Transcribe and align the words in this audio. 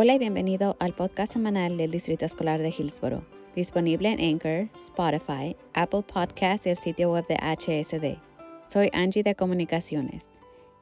Hola 0.00 0.14
y 0.14 0.18
bienvenido 0.20 0.76
al 0.78 0.92
podcast 0.92 1.32
semanal 1.32 1.76
del 1.76 1.90
Distrito 1.90 2.24
Escolar 2.24 2.62
de 2.62 2.68
Hillsboro, 2.68 3.26
disponible 3.56 4.12
en 4.12 4.20
Anchor, 4.20 4.68
Spotify, 4.72 5.56
Apple 5.74 6.04
Podcasts 6.04 6.68
y 6.68 6.70
el 6.70 6.76
sitio 6.76 7.10
web 7.10 7.26
de 7.26 7.34
HSD. 7.34 8.16
Soy 8.68 8.90
Angie 8.92 9.24
de 9.24 9.34
Comunicaciones 9.34 10.30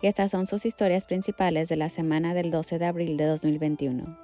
y 0.02 0.07
estas 0.07 0.33
son 0.33 0.47
sus 0.47 0.66
historias 0.66 1.07
principales 1.07 1.71
de 1.71 1.77
la 1.77 1.89
semana 1.89 2.34
del 2.34 2.51
12 2.51 2.79
de 2.79 2.84
abril 2.84 3.16
de 3.16 3.25
2021. 3.25 4.19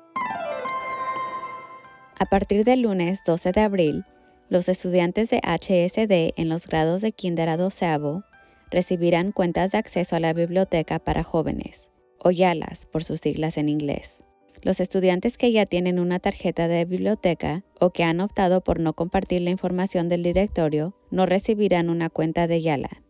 A 2.18 2.26
partir 2.26 2.62
del 2.66 2.82
lunes 2.82 3.22
12 3.24 3.52
de 3.52 3.60
abril, 3.62 4.04
los 4.50 4.68
estudiantes 4.68 5.30
de 5.30 5.38
HSD 5.38 6.38
en 6.38 6.50
los 6.50 6.66
grados 6.66 7.00
de 7.00 7.12
kinder 7.12 7.48
a 7.48 7.56
doceavo 7.56 8.24
recibirán 8.70 9.32
cuentas 9.32 9.72
de 9.72 9.78
acceso 9.78 10.16
a 10.16 10.20
la 10.20 10.34
biblioteca 10.34 10.98
para 10.98 11.22
jóvenes, 11.22 11.88
o 12.18 12.30
YALAS 12.30 12.84
por 12.84 13.04
sus 13.04 13.20
siglas 13.20 13.56
en 13.56 13.70
inglés. 13.70 14.22
Los 14.62 14.78
estudiantes 14.78 15.38
que 15.38 15.50
ya 15.50 15.66
tienen 15.66 15.98
una 15.98 16.20
tarjeta 16.20 16.68
de 16.68 16.84
biblioteca 16.84 17.64
o 17.80 17.90
que 17.90 18.04
han 18.04 18.20
optado 18.20 18.60
por 18.60 18.78
no 18.78 18.92
compartir 18.92 19.42
la 19.42 19.50
información 19.50 20.08
del 20.08 20.22
directorio 20.22 20.94
no 21.10 21.26
recibirán 21.26 21.90
una 21.90 22.08
cuenta 22.08 22.46
de 22.46 22.62
YALA. 22.62 23.02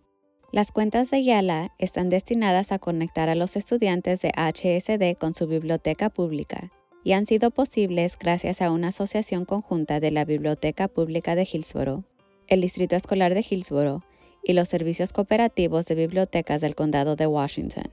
Las 0.51 0.73
cuentas 0.73 1.11
de 1.11 1.23
YALA 1.23 1.75
están 1.79 2.09
destinadas 2.09 2.73
a 2.73 2.79
conectar 2.79 3.29
a 3.29 3.35
los 3.35 3.57
estudiantes 3.57 4.23
de 4.23 4.33
HSD 4.35 5.19
con 5.19 5.35
su 5.35 5.47
biblioteca 5.47 6.09
pública 6.09 6.73
y 7.05 7.13
han 7.13 7.27
sido 7.27 7.51
posibles 7.51 8.17
gracias 8.19 8.63
a 8.63 8.71
una 8.71 8.89
asociación 8.89 9.45
conjunta 9.45 10.01
de 10.01 10.11
la 10.11 10.25
Biblioteca 10.25 10.89
Pública 10.89 11.35
de 11.35 11.47
Hillsboro, 11.51 12.05
el 12.47 12.63
Distrito 12.63 12.97
Escolar 12.97 13.35
de 13.35 13.45
Hillsboro 13.49 14.03
y 14.43 14.55
los 14.55 14.69
servicios 14.69 15.13
cooperativos 15.13 15.87
de 15.87 15.97
bibliotecas 15.97 16.61
del 16.61 16.75
Condado 16.75 17.17
de 17.17 17.27
Washington. 17.27 17.91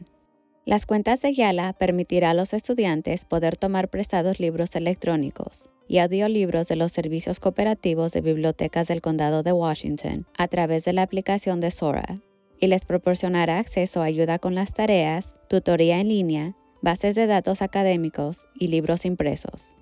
Las 0.66 0.86
cuentas 0.86 1.22
de 1.22 1.34
Yala 1.34 1.74
permitirá 1.74 2.32
a 2.32 2.34
los 2.34 2.54
estudiantes 2.54 3.26
poder 3.26 3.58
tomar 3.58 3.90
prestados 3.90 4.40
libros 4.40 4.76
electrónicos 4.76 5.70
y 5.88 5.98
audiolibros 5.98 6.68
de 6.68 6.76
los 6.76 6.92
servicios 6.92 7.40
cooperativos 7.40 8.12
de 8.12 8.22
bibliotecas 8.22 8.88
del 8.88 9.02
Condado 9.02 9.42
de 9.42 9.52
Washington 9.52 10.28
a 10.38 10.48
través 10.48 10.86
de 10.86 10.94
la 10.94 11.02
aplicación 11.02 11.60
de 11.60 11.72
Sora 11.72 12.22
y 12.60 12.68
les 12.68 12.86
proporcionará 12.86 13.58
acceso 13.58 14.02
a 14.02 14.06
ayuda 14.06 14.38
con 14.38 14.54
las 14.54 14.74
tareas, 14.74 15.38
tutoría 15.48 16.00
en 16.00 16.10
línea 16.10 16.56
bases 16.82 17.16
de 17.16 17.28
datos 17.28 17.62
académicos 17.62 18.48
y 18.54 18.68
libros 18.68 19.06
impresos. 19.06 19.76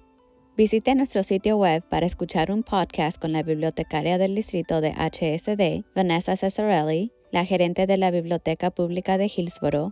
Visite 0.56 0.96
nuestro 0.96 1.22
sitio 1.22 1.58
web 1.58 1.84
para 1.88 2.08
escuchar 2.08 2.52
un 2.52 2.64
podcast 2.64 3.22
con 3.22 3.32
la 3.32 3.44
bibliotecaria 3.44 4.18
del 4.18 4.34
distrito 4.34 4.82
de 4.82 4.92
HSD, 4.94 5.86
Vanessa 5.96 6.36
Cesarelli, 6.36 7.12
la 7.32 7.46
gerente 7.46 7.86
de 7.86 7.98
la 7.98 8.10
Biblioteca 8.10 8.72
Pública 8.72 9.20
de 9.20 9.26
Hillsboro, 9.26 9.92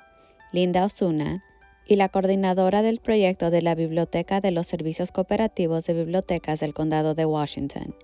Linda 0.52 0.86
Osuna, 0.86 1.44
y 1.86 1.96
la 1.96 2.10
coordinadora 2.10 2.82
del 2.82 3.00
proyecto 3.00 3.52
de 3.52 3.62
la 3.62 3.76
Biblioteca 3.76 4.42
de 4.42 4.52
los 4.52 4.68
Servicios 4.68 5.12
Cooperativos 5.12 5.86
de 5.86 5.94
Bibliotecas 5.94 6.60
del 6.60 6.74
Condado 6.74 7.14
de 7.14 7.26
Washington, 7.26 7.96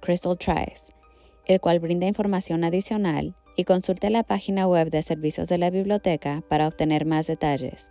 Crystal 0.00 0.38
Trice, 0.38 0.94
el 1.44 1.60
cual 1.60 1.80
brinda 1.80 2.06
información 2.06 2.64
adicional 2.64 3.34
y 3.56 3.64
consulte 3.64 4.10
la 4.10 4.22
página 4.22 4.66
web 4.66 4.90
de 4.90 5.02
servicios 5.02 5.48
de 5.48 5.58
la 5.58 5.70
biblioteca 5.70 6.42
para 6.48 6.66
obtener 6.66 7.04
más 7.04 7.26
detalles. 7.26 7.90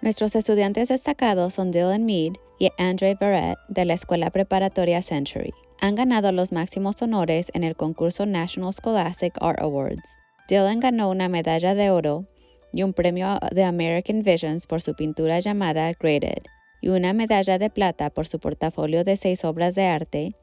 Nuestros 0.00 0.36
estudiantes 0.36 0.88
destacados 0.88 1.54
son 1.54 1.70
Dylan 1.72 2.04
Mead 2.04 2.34
y 2.60 2.70
Andre 2.78 3.16
Barrett 3.20 3.58
de 3.68 3.84
la 3.84 3.94
Escuela 3.94 4.30
Preparatoria 4.30 5.02
Century. 5.02 5.52
Han 5.80 5.96
ganado 5.96 6.30
los 6.32 6.52
máximos 6.52 7.00
honores 7.02 7.50
en 7.54 7.64
el 7.64 7.76
concurso 7.76 8.24
National 8.26 8.72
Scholastic 8.72 9.36
Art 9.40 9.60
Awards. 9.60 10.18
Dylan 10.48 10.80
ganó 10.80 11.10
una 11.10 11.28
medalla 11.28 11.74
de 11.74 11.90
oro 11.90 12.26
y 12.72 12.82
un 12.82 12.94
premio 12.94 13.38
de 13.52 13.64
American 13.64 14.22
Visions 14.22 14.66
por 14.66 14.80
su 14.80 14.94
pintura 14.94 15.40
llamada 15.40 15.92
Graded, 15.92 16.42
y 16.80 16.88
una 16.88 17.12
medalla 17.12 17.58
de 17.58 17.70
plata 17.70 18.10
por 18.10 18.26
su 18.26 18.38
portafolio 18.38 19.04
de 19.04 19.16
seis 19.16 19.44
obras 19.44 19.74
de 19.74 19.86
arte, 19.86 20.34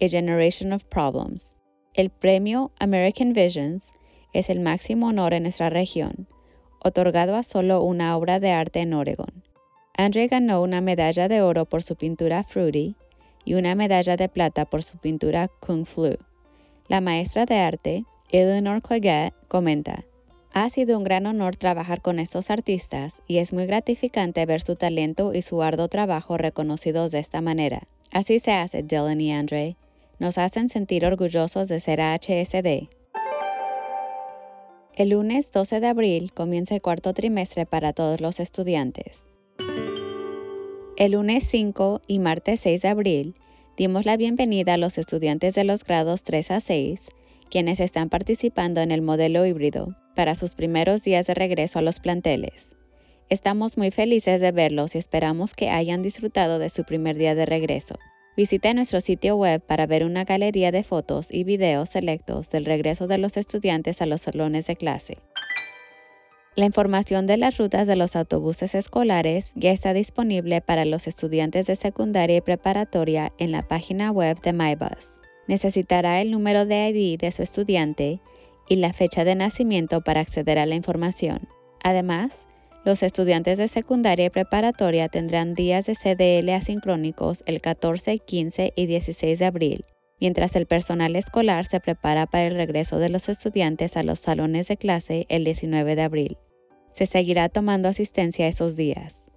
A 0.00 0.08
Generation 0.08 0.72
of 0.72 0.84
Problems. 0.84 1.54
El 1.94 2.10
premio 2.10 2.72
American 2.78 3.32
Visions 3.32 3.92
es 4.32 4.48
el 4.50 4.60
máximo 4.60 5.08
honor 5.08 5.34
en 5.34 5.44
nuestra 5.44 5.70
región 5.70 6.28
otorgado 6.82 7.36
a 7.36 7.42
solo 7.42 7.82
una 7.82 8.16
obra 8.16 8.40
de 8.40 8.52
arte 8.52 8.80
en 8.80 8.94
Oregon. 8.94 9.44
Andre 9.96 10.28
ganó 10.28 10.62
una 10.62 10.80
medalla 10.80 11.28
de 11.28 11.42
oro 11.42 11.64
por 11.64 11.82
su 11.82 11.96
pintura 11.96 12.44
Fruity 12.44 12.94
y 13.44 13.54
una 13.54 13.74
medalla 13.74 14.16
de 14.16 14.28
plata 14.28 14.64
por 14.64 14.82
su 14.82 14.98
pintura 14.98 15.48
Kung 15.60 15.86
Flu. 15.86 16.16
La 16.88 17.00
maestra 17.00 17.46
de 17.46 17.58
arte, 17.58 18.04
Eleanor 18.30 18.82
Claggett, 18.82 19.32
comenta, 19.48 20.04
ha 20.52 20.68
sido 20.68 20.98
un 20.98 21.04
gran 21.04 21.24
honor 21.24 21.56
trabajar 21.56 22.02
con 22.02 22.18
estos 22.18 22.50
artistas 22.50 23.22
y 23.26 23.38
es 23.38 23.54
muy 23.54 23.64
gratificante 23.64 24.44
ver 24.44 24.60
su 24.60 24.76
talento 24.76 25.32
y 25.32 25.40
su 25.40 25.62
arduo 25.62 25.88
trabajo 25.88 26.36
reconocidos 26.36 27.10
de 27.12 27.20
esta 27.20 27.40
manera. 27.40 27.88
Así 28.12 28.38
se 28.38 28.52
hace, 28.52 28.82
Dylan 28.82 29.20
y 29.22 29.32
Andre. 29.32 29.76
Nos 30.18 30.36
hacen 30.36 30.68
sentir 30.68 31.06
orgullosos 31.06 31.68
de 31.68 31.80
ser 31.80 32.00
HSD. 32.00 32.90
El 34.94 35.10
lunes 35.10 35.50
12 35.50 35.80
de 35.80 35.86
abril 35.86 36.32
comienza 36.34 36.74
el 36.74 36.82
cuarto 36.82 37.14
trimestre 37.14 37.64
para 37.64 37.94
todos 37.94 38.20
los 38.20 38.40
estudiantes. 38.40 39.22
El 40.98 41.12
lunes 41.12 41.48
5 41.48 42.02
y 42.06 42.18
martes 42.18 42.60
6 42.60 42.82
de 42.82 42.88
abril 42.88 43.34
dimos 43.78 44.04
la 44.04 44.16
bienvenida 44.18 44.74
a 44.74 44.78
los 44.78 44.98
estudiantes 44.98 45.54
de 45.54 45.64
los 45.64 45.84
grados 45.84 46.24
3 46.24 46.50
a 46.50 46.60
6, 46.60 47.10
quienes 47.48 47.80
están 47.80 48.08
participando 48.08 48.80
en 48.80 48.90
el 48.90 49.02
modelo 49.02 49.44
híbrido 49.44 49.96
para 50.14 50.34
sus 50.34 50.54
primeros 50.54 51.02
días 51.04 51.26
de 51.26 51.34
regreso 51.34 51.78
a 51.78 51.82
los 51.82 52.00
planteles. 52.00 52.72
Estamos 53.30 53.76
muy 53.76 53.90
felices 53.90 54.40
de 54.40 54.52
verlos 54.52 54.94
y 54.94 54.98
esperamos 54.98 55.54
que 55.54 55.70
hayan 55.70 56.02
disfrutado 56.02 56.58
de 56.58 56.70
su 56.70 56.84
primer 56.84 57.18
día 57.18 57.34
de 57.34 57.44
regreso. 57.46 57.96
Visite 58.36 58.72
nuestro 58.72 59.00
sitio 59.00 59.36
web 59.36 59.60
para 59.60 59.86
ver 59.86 60.04
una 60.04 60.24
galería 60.24 60.70
de 60.70 60.82
fotos 60.82 61.28
y 61.30 61.44
videos 61.44 61.90
selectos 61.90 62.50
del 62.50 62.64
regreso 62.64 63.06
de 63.06 63.18
los 63.18 63.36
estudiantes 63.36 64.00
a 64.00 64.06
los 64.06 64.22
salones 64.22 64.66
de 64.66 64.76
clase. 64.76 65.18
La 66.54 66.64
información 66.64 67.26
de 67.26 67.36
las 67.36 67.58
rutas 67.58 67.86
de 67.86 67.96
los 67.96 68.16
autobuses 68.16 68.74
escolares 68.74 69.52
ya 69.54 69.70
está 69.70 69.92
disponible 69.92 70.60
para 70.60 70.84
los 70.84 71.06
estudiantes 71.06 71.66
de 71.66 71.76
secundaria 71.76 72.38
y 72.38 72.40
preparatoria 72.40 73.32
en 73.38 73.52
la 73.52 73.62
página 73.62 74.10
web 74.10 74.40
de 74.40 74.52
MyBus. 74.52 75.20
Necesitará 75.48 76.20
el 76.20 76.30
número 76.30 76.66
de 76.66 76.90
ID 76.90 77.18
de 77.18 77.32
su 77.32 77.42
estudiante 77.42 78.20
y 78.68 78.76
la 78.76 78.92
fecha 78.92 79.24
de 79.24 79.34
nacimiento 79.34 80.02
para 80.02 80.20
acceder 80.20 80.58
a 80.58 80.66
la 80.66 80.74
información. 80.74 81.48
Además, 81.82 82.46
los 82.84 83.02
estudiantes 83.02 83.58
de 83.58 83.66
secundaria 83.66 84.26
y 84.26 84.30
preparatoria 84.30 85.08
tendrán 85.08 85.54
días 85.54 85.86
de 85.86 85.94
CDL 85.94 86.50
asincrónicos 86.50 87.42
el 87.46 87.60
14, 87.60 88.18
15 88.18 88.72
y 88.76 88.86
16 88.86 89.38
de 89.38 89.44
abril, 89.44 89.84
mientras 90.20 90.54
el 90.54 90.66
personal 90.66 91.16
escolar 91.16 91.66
se 91.66 91.80
prepara 91.80 92.26
para 92.26 92.46
el 92.46 92.54
regreso 92.54 92.98
de 92.98 93.08
los 93.08 93.28
estudiantes 93.28 93.96
a 93.96 94.02
los 94.02 94.20
salones 94.20 94.68
de 94.68 94.76
clase 94.76 95.26
el 95.28 95.44
19 95.44 95.96
de 95.96 96.02
abril. 96.02 96.38
Se 96.92 97.06
seguirá 97.06 97.48
tomando 97.48 97.88
asistencia 97.88 98.48
esos 98.48 98.76
días. 98.76 99.28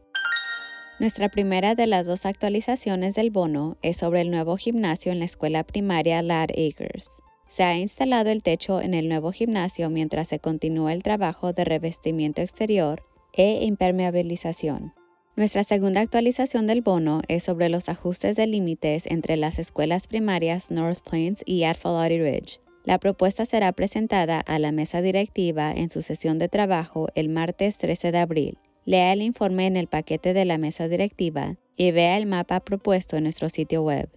Nuestra 1.01 1.29
primera 1.29 1.73
de 1.73 1.87
las 1.87 2.05
dos 2.05 2.27
actualizaciones 2.27 3.15
del 3.15 3.31
bono 3.31 3.75
es 3.81 3.97
sobre 3.97 4.21
el 4.21 4.29
nuevo 4.29 4.55
gimnasio 4.55 5.11
en 5.11 5.17
la 5.17 5.25
escuela 5.25 5.63
primaria 5.63 6.21
Lad 6.21 6.51
Acres. 6.51 7.09
Se 7.47 7.63
ha 7.63 7.75
instalado 7.75 8.29
el 8.29 8.43
techo 8.43 8.79
en 8.81 8.93
el 8.93 9.09
nuevo 9.09 9.31
gimnasio 9.31 9.89
mientras 9.89 10.27
se 10.27 10.37
continúa 10.37 10.93
el 10.93 11.01
trabajo 11.01 11.53
de 11.53 11.63
revestimiento 11.63 12.43
exterior 12.43 13.01
e 13.33 13.65
impermeabilización. 13.65 14.93
Nuestra 15.35 15.63
segunda 15.63 16.01
actualización 16.01 16.67
del 16.67 16.83
bono 16.83 17.23
es 17.27 17.45
sobre 17.45 17.69
los 17.69 17.89
ajustes 17.89 18.35
de 18.35 18.45
límites 18.45 19.07
entre 19.07 19.37
las 19.37 19.57
escuelas 19.57 20.07
primarias 20.07 20.69
North 20.69 20.99
Plains 21.09 21.41
y 21.47 21.63
Athalotty 21.63 22.19
Ridge. 22.21 22.61
La 22.83 22.99
propuesta 22.99 23.47
será 23.47 23.71
presentada 23.71 24.39
a 24.39 24.59
la 24.59 24.71
mesa 24.71 25.01
directiva 25.01 25.71
en 25.71 25.89
su 25.89 26.03
sesión 26.03 26.37
de 26.37 26.47
trabajo 26.47 27.07
el 27.15 27.29
martes 27.29 27.79
13 27.79 28.11
de 28.11 28.19
abril. 28.19 28.59
Lea 28.85 29.13
el 29.13 29.21
informe 29.21 29.67
en 29.67 29.77
el 29.77 29.87
paquete 29.87 30.33
de 30.33 30.45
la 30.45 30.57
mesa 30.57 30.87
directiva 30.87 31.57
y 31.75 31.91
vea 31.91 32.17
el 32.17 32.25
mapa 32.25 32.59
propuesto 32.59 33.17
en 33.17 33.23
nuestro 33.23 33.49
sitio 33.49 33.83
web. 33.83 34.09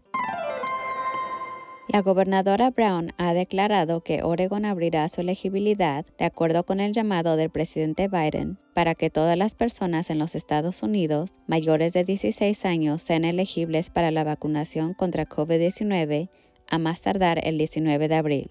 La 1.88 2.00
gobernadora 2.00 2.70
Brown 2.70 3.12
ha 3.18 3.34
declarado 3.34 4.00
que 4.00 4.22
Oregon 4.22 4.64
abrirá 4.64 5.06
su 5.08 5.20
elegibilidad 5.20 6.06
de 6.18 6.24
acuerdo 6.24 6.64
con 6.64 6.80
el 6.80 6.92
llamado 6.92 7.36
del 7.36 7.50
presidente 7.50 8.08
Biden 8.08 8.58
para 8.74 8.94
que 8.94 9.10
todas 9.10 9.36
las 9.36 9.54
personas 9.54 10.10
en 10.10 10.18
los 10.18 10.34
Estados 10.34 10.82
Unidos 10.82 11.30
mayores 11.46 11.92
de 11.92 12.04
16 12.04 12.64
años 12.64 13.02
sean 13.02 13.24
elegibles 13.24 13.90
para 13.90 14.10
la 14.10 14.24
vacunación 14.24 14.94
contra 14.94 15.26
COVID-19 15.26 16.30
a 16.68 16.78
más 16.78 17.02
tardar 17.02 17.46
el 17.46 17.58
19 17.58 18.08
de 18.08 18.14
abril. 18.14 18.50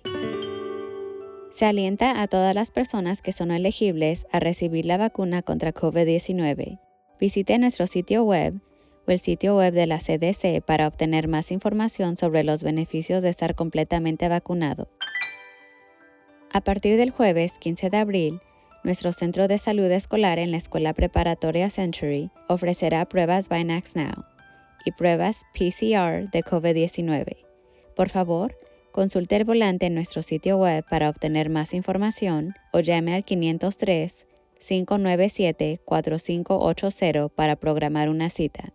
Se 1.54 1.68
alienta 1.68 2.20
a 2.20 2.28
todas 2.28 2.56
las 2.56 2.72
personas 2.72 3.22
que 3.22 3.32
son 3.32 3.52
elegibles 3.52 4.26
a 4.32 4.40
recibir 4.40 4.88
la 4.88 4.98
vacuna 4.98 5.44
contra 5.44 5.72
COVID-19. 5.72 6.80
Visite 7.20 7.60
nuestro 7.60 7.86
sitio 7.86 8.24
web 8.24 8.56
o 9.08 9.12
el 9.12 9.20
sitio 9.20 9.56
web 9.56 9.72
de 9.72 9.86
la 9.86 10.00
CDC 10.00 10.66
para 10.66 10.88
obtener 10.88 11.28
más 11.28 11.52
información 11.52 12.18
sobre 12.18 12.44
los 12.44 12.64
beneficios 12.64 13.22
de 13.22 13.30
estar 13.30 13.54
completamente 13.54 14.28
vacunado. 14.30 14.90
A 16.52 16.62
partir 16.62 16.98
del 16.98 17.12
jueves 17.12 17.60
15 17.60 17.92
de 17.92 17.98
abril, 17.98 18.40
nuestro 18.84 19.12
centro 19.12 19.48
de 19.48 19.60
salud 19.60 19.92
escolar 19.92 20.40
en 20.40 20.50
la 20.50 20.58
escuela 20.58 20.96
preparatoria 20.96 21.70
Century 21.70 22.32
ofrecerá 22.48 23.06
pruebas 23.06 23.48
Binax 23.48 23.96
Now 23.96 24.26
y 24.86 24.92
pruebas 24.92 25.44
PCR 25.54 26.28
de 26.32 26.44
COVID-19. 26.44 27.38
Por 27.96 28.10
favor, 28.10 28.58
consulte 28.94 29.36
el 29.36 29.44
volante 29.44 29.88
en 29.88 29.96
nuestro 29.96 30.22
sitio 30.22 30.58
web 30.58 30.86
para 30.90 31.10
obtener 31.10 31.50
más 31.50 31.74
información 31.74 32.56
o 32.72 32.80
llame 32.80 33.14
al 33.14 33.26
503 33.26 34.26
597-4580 34.64 37.30
para 37.30 37.58
programar 37.58 38.10
una 38.10 38.30
cita. 38.30 38.72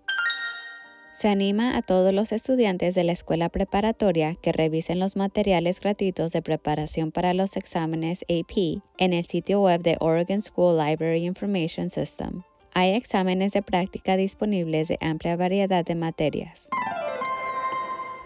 Se 1.14 1.28
anima 1.28 1.76
a 1.76 1.82
todos 1.82 2.14
los 2.14 2.30
estudiantes 2.30 2.94
de 2.94 3.02
la 3.02 3.10
escuela 3.12 3.48
preparatoria 3.48 4.36
que 4.36 4.52
revisen 4.52 5.00
los 5.00 5.16
materiales 5.16 5.80
gratuitos 5.80 6.30
de 6.30 6.42
preparación 6.42 7.10
para 7.10 7.34
los 7.34 7.56
exámenes 7.56 8.24
AP 8.28 8.80
en 8.98 9.12
el 9.12 9.24
sitio 9.24 9.60
web 9.62 9.82
de 9.82 9.96
Oregon 9.98 10.40
School 10.42 10.78
Library 10.78 11.24
Information 11.24 11.90
System. 11.90 12.42
Hay 12.72 12.94
exámenes 12.94 13.50
de 13.52 13.62
práctica 13.62 14.16
disponibles 14.16 14.86
de 14.86 14.98
amplia 15.00 15.34
variedad 15.34 15.84
de 15.84 15.96
materias. 15.96 16.68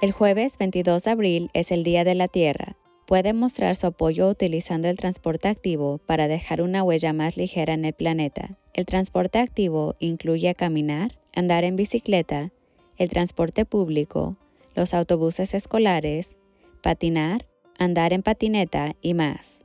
El 0.03 0.11
jueves 0.11 0.59
22 0.59 1.05
de 1.05 1.11
abril 1.13 1.51
es 1.53 1.71
el 1.71 1.85
Día 1.85 2.03
de 2.03 2.17
la 2.17 2.27
Tierra. 2.27 2.77
Puede 3.07 3.33
mostrar 3.35 3.77
su 3.77 3.87
apoyo 3.87 4.29
utilizando 4.29 4.89
el 4.89 4.97
transporte 4.97 5.47
activo 5.47 5.99
para 6.07 6.27
dejar 6.27 6.61
una 6.61 6.83
huella 6.83 7.13
más 7.13 7.37
ligera 7.37 7.73
en 7.73 7.85
el 7.85 7.93
planeta. 7.93 8.59
El 8.75 8.85
transporte 8.85 9.39
activo 9.39 9.95
incluye 10.01 10.53
caminar, 10.57 11.13
andar 11.37 11.63
en 11.63 11.77
bicicleta, 11.77 12.51
el 12.97 13.11
transporte 13.11 13.65
público, 13.65 14.37
los 14.75 14.93
autobuses 14.93 15.55
escolares, 15.55 16.37
patinar, 16.83 17.47
andar 17.79 18.13
en 18.13 18.25
patineta 18.25 18.97
y 19.03 19.15
más. 19.15 19.61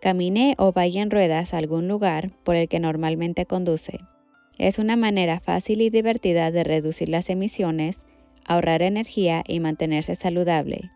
Camine 0.00 0.54
o 0.58 0.70
vaya 0.70 1.02
en 1.02 1.10
ruedas 1.10 1.54
a 1.54 1.58
algún 1.58 1.88
lugar 1.88 2.30
por 2.44 2.54
el 2.54 2.68
que 2.68 2.78
normalmente 2.78 3.46
conduce. 3.46 3.98
Es 4.58 4.78
una 4.78 4.94
manera 4.94 5.40
fácil 5.40 5.80
y 5.80 5.90
divertida 5.90 6.52
de 6.52 6.62
reducir 6.62 7.08
las 7.08 7.28
emisiones, 7.30 8.04
ahorrar 8.46 8.82
energía 8.82 9.42
y 9.46 9.60
mantenerse 9.60 10.14
saludable. 10.14 10.90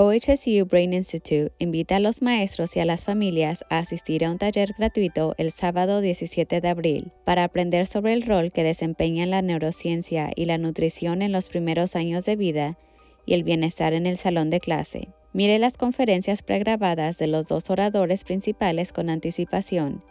OHSU 0.00 0.64
Brain 0.66 0.92
Institute 0.92 1.50
invita 1.58 1.96
a 1.96 2.00
los 2.00 2.22
maestros 2.22 2.76
y 2.76 2.80
a 2.80 2.84
las 2.84 3.04
familias 3.04 3.64
a 3.68 3.78
asistir 3.78 4.24
a 4.24 4.30
un 4.30 4.38
taller 4.38 4.72
gratuito 4.78 5.34
el 5.38 5.50
sábado 5.50 6.00
17 6.00 6.60
de 6.60 6.68
abril 6.68 7.10
para 7.24 7.42
aprender 7.42 7.88
sobre 7.88 8.12
el 8.12 8.22
rol 8.22 8.52
que 8.52 8.62
desempeñan 8.62 9.30
la 9.30 9.42
neurociencia 9.42 10.30
y 10.36 10.44
la 10.44 10.56
nutrición 10.56 11.20
en 11.20 11.32
los 11.32 11.48
primeros 11.48 11.96
años 11.96 12.24
de 12.26 12.36
vida 12.36 12.78
y 13.26 13.34
el 13.34 13.42
bienestar 13.42 13.92
en 13.92 14.06
el 14.06 14.18
salón 14.18 14.50
de 14.50 14.60
clase. 14.60 15.08
Mire 15.32 15.58
las 15.58 15.76
conferencias 15.76 16.42
pregrabadas 16.42 17.18
de 17.18 17.26
los 17.26 17.48
dos 17.48 17.68
oradores 17.68 18.22
principales 18.22 18.92
con 18.92 19.10
anticipación 19.10 20.04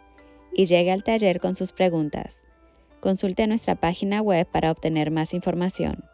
y 0.52 0.66
llegue 0.66 0.92
al 0.92 1.02
taller 1.02 1.40
con 1.40 1.54
sus 1.54 1.72
preguntas. 1.72 2.44
Consulte 3.00 3.46
nuestra 3.46 3.74
página 3.74 4.22
web 4.22 4.46
para 4.50 4.70
obtener 4.70 5.10
más 5.10 5.34
información. 5.34 6.04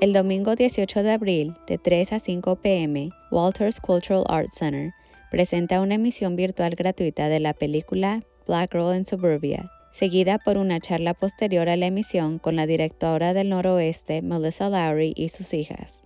El 0.00 0.12
domingo 0.12 0.54
18 0.54 1.02
de 1.02 1.10
abril, 1.10 1.56
de 1.66 1.78
3 1.78 2.12
a 2.12 2.18
5 2.20 2.56
pm, 2.56 3.10
Walters 3.30 3.80
Cultural 3.80 4.24
Arts 4.28 4.56
Center 4.56 4.92
presenta 5.30 5.80
una 5.80 5.96
emisión 5.96 6.36
virtual 6.36 6.74
gratuita 6.74 7.28
de 7.28 7.40
la 7.40 7.52
película 7.52 8.22
Black 8.46 8.72
Girl 8.72 8.96
in 8.96 9.04
Suburbia, 9.04 9.70
seguida 9.90 10.38
por 10.38 10.56
una 10.56 10.80
charla 10.80 11.14
posterior 11.14 11.68
a 11.68 11.76
la 11.76 11.86
emisión 11.86 12.38
con 12.38 12.56
la 12.56 12.66
directora 12.66 13.34
del 13.34 13.48
Noroeste, 13.50 14.22
Melissa 14.22 14.68
Lowry, 14.68 15.12
y 15.16 15.28
sus 15.28 15.52
hijas. 15.52 16.02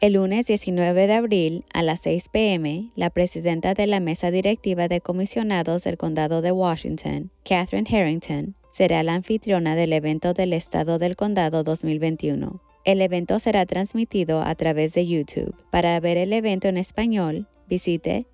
El 0.00 0.14
lunes 0.14 0.46
19 0.46 1.06
de 1.06 1.12
abril, 1.12 1.64
a 1.74 1.82
las 1.82 2.00
6 2.00 2.30
pm, 2.30 2.90
la 2.96 3.10
presidenta 3.10 3.74
de 3.74 3.86
la 3.86 4.00
mesa 4.00 4.30
directiva 4.30 4.88
de 4.88 5.02
comisionados 5.02 5.84
del 5.84 5.98
condado 5.98 6.40
de 6.40 6.52
Washington, 6.52 7.30
Catherine 7.44 7.86
Harrington, 7.86 8.54
será 8.72 9.02
la 9.02 9.12
anfitriona 9.12 9.76
del 9.76 9.92
evento 9.92 10.32
del 10.32 10.54
Estado 10.54 10.98
del 10.98 11.16
Condado 11.16 11.64
2021. 11.64 12.62
El 12.86 13.02
evento 13.02 13.38
será 13.40 13.66
transmitido 13.66 14.40
a 14.40 14.54
través 14.54 14.94
de 14.94 15.06
YouTube. 15.06 15.54
Para 15.70 16.00
ver 16.00 16.16
el 16.16 16.32
evento 16.32 16.68
en 16.68 16.78
español, 16.78 17.46
visite 17.68 18.24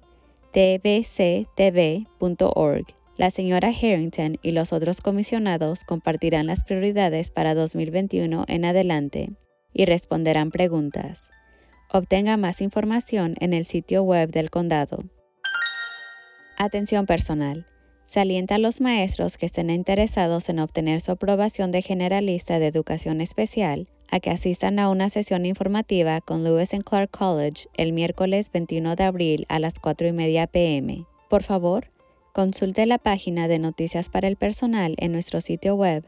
tbctv.org. 0.53 1.47
La 3.17 3.31
señora 3.31 3.71
Harrington 3.71 4.39
y 4.41 4.53
los 4.53 4.73
otros 4.73 5.01
comisionados 5.01 5.83
compartirán 5.83 6.47
las 6.47 6.63
prioridades 6.63 7.33
para 7.33 7.57
2021 7.57 8.45
en 8.47 8.65
adelante 8.65 9.31
y 9.73 9.85
responderán 9.85 10.53
preguntas. 10.53 11.29
Obtenga 11.93 12.37
más 12.37 12.61
información 12.61 13.35
en 13.41 13.53
el 13.53 13.65
sitio 13.65 14.03
web 14.03 14.31
del 14.31 14.51
condado. 14.51 15.05
Atención 16.59 17.07
personal. 17.07 17.67
Se 18.05 18.21
alienta 18.21 18.57
a 18.57 18.59
los 18.59 18.81
maestros 18.81 19.37
que 19.37 19.47
estén 19.47 19.71
interesados 19.71 20.49
en 20.49 20.59
obtener 20.59 21.01
su 21.01 21.13
aprobación 21.13 21.71
de 21.71 21.83
generalista 21.83 22.59
de 22.59 22.67
educación 22.67 23.21
especial 23.21 23.89
a 24.11 24.21
que 24.21 24.31
asistan 24.31 24.79
a 24.79 24.89
una 24.91 25.11
sesión 25.11 25.47
informativa 25.47 26.21
con 26.21 26.45
Lewis 26.45 26.75
and 26.75 26.85
Clark 26.85 27.11
College 27.11 27.69
el 27.75 27.93
miércoles 27.93 28.51
21 28.53 28.97
de 28.97 29.05
abril 29.05 29.47
a 29.49 29.59
las 29.59 29.75
4 29.81 30.09
y 30.09 30.13
media 30.13 30.47
pm. 30.47 31.05
Por 31.29 31.43
favor, 31.43 31.89
consulte 32.33 32.87
la 32.87 32.99
página 32.99 33.49
de 33.49 33.59
Noticias 33.59 34.09
para 34.09 34.29
el 34.29 34.37
Personal 34.37 34.95
en 34.99 35.13
nuestro 35.13 35.41
sitio 35.41 35.75
web 35.75 36.05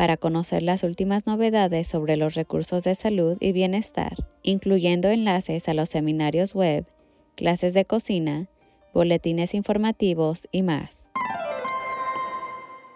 para 0.00 0.16
conocer 0.16 0.62
las 0.62 0.82
últimas 0.82 1.26
novedades 1.26 1.86
sobre 1.86 2.16
los 2.16 2.32
recursos 2.32 2.84
de 2.84 2.94
salud 2.94 3.36
y 3.38 3.52
bienestar, 3.52 4.16
incluyendo 4.42 5.10
enlaces 5.10 5.68
a 5.68 5.74
los 5.74 5.90
seminarios 5.90 6.54
web, 6.54 6.86
clases 7.34 7.74
de 7.74 7.84
cocina, 7.84 8.48
boletines 8.94 9.52
informativos 9.52 10.48
y 10.52 10.62
más. 10.62 11.06